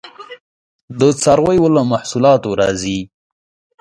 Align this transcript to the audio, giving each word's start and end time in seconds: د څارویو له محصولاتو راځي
د 0.99 1.01
څارویو 1.21 1.67
له 1.75 1.81
محصولاتو 1.91 2.49
راځي 2.61 2.99